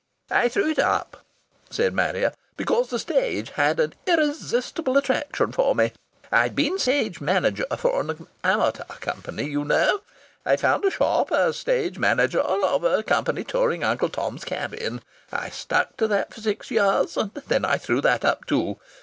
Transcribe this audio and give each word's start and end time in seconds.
"I 0.31 0.49
threw 0.49 0.71
it 0.71 0.79
up," 0.79 1.23
said 1.69 1.93
Marrier, 1.93 2.33
"because 2.57 2.89
the 2.89 2.97
stage 2.97 3.51
had 3.51 3.79
an 3.79 3.93
irresistible 4.07 4.97
attraction 4.97 5.51
for 5.51 5.75
me. 5.75 5.91
I'd 6.31 6.55
been 6.55 6.79
stage 6.79 7.21
manajah 7.21 7.77
for 7.77 7.99
an 8.01 8.25
amateur 8.43 8.85
company, 8.99 9.43
you 9.43 9.63
knaoo. 9.63 9.99
I 10.43 10.55
found 10.55 10.85
a 10.85 10.89
shop 10.89 11.31
as 11.31 11.57
stage 11.57 11.99
manajah 11.99 12.41
of 12.43 12.83
a 12.83 13.03
company 13.03 13.43
touring 13.43 13.83
'Uncle 13.83 14.09
Tom's 14.09 14.43
Cabin.' 14.43 15.03
I 15.31 15.51
stuck 15.51 15.97
to 15.97 16.07
that 16.07 16.33
for 16.33 16.41
six 16.41 16.71
years, 16.71 17.15
and 17.15 17.33
then 17.35 17.63
I 17.63 17.77
threw 17.77 18.01
that 18.01 18.25
up 18.25 18.45
too. 18.47 18.79